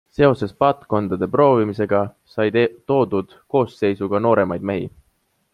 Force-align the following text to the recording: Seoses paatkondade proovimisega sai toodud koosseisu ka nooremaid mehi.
Seoses 0.17 0.53
paatkondade 0.61 1.27
proovimisega 1.35 2.01
sai 2.37 2.49
toodud 2.93 3.37
koosseisu 3.57 4.13
ka 4.15 4.27
nooremaid 4.29 4.71
mehi. 4.73 4.93